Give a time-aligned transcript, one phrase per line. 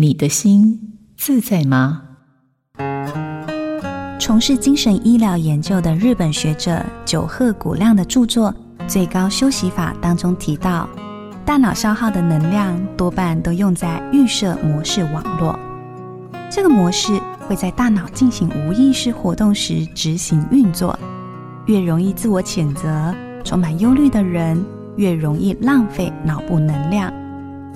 [0.00, 2.02] 你的心自在吗？
[4.20, 8.54] 从事精神医疗研究的日本学者久贺古亮的著作
[8.88, 10.88] 《最高休息法》当中提到，
[11.44, 15.58] 大脑消耗的能量多半都用在预设模式网络。
[16.48, 20.96] 这个模式会在大脑进行无意识活动时执行运作。
[21.66, 23.12] 越容易自我谴责、
[23.42, 27.12] 充满忧虑的人，越容易浪费脑部能量。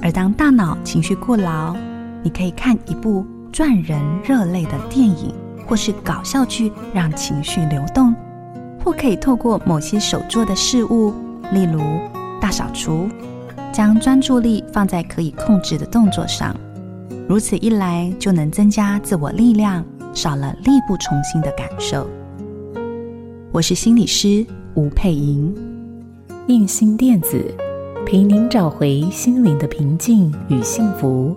[0.00, 1.74] 而当大脑情绪过劳，
[2.22, 5.34] 你可以看一部赚人热泪的电影，
[5.66, 8.14] 或是搞笑剧，让情绪流动；
[8.84, 11.12] 或可以透过某些手做的事物，
[11.52, 11.80] 例如
[12.40, 13.08] 大扫除，
[13.72, 16.54] 将专注力放在可以控制的动作上。
[17.28, 22.06] 如此一来，就能增加自我力量，少了力不从心的感受。
[23.50, 25.54] 我是心理师吴佩莹，
[26.46, 27.44] 印心电子
[28.06, 31.36] 陪您找回心灵的平静与幸福。